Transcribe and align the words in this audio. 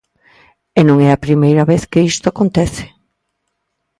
E 0.79 0.81
non 0.87 0.97
é 1.07 1.09
a 1.11 1.23
primeira 1.25 1.67
vez 1.71 1.81
que 1.91 2.05
isto 2.11 2.25
acontece. 2.27 2.85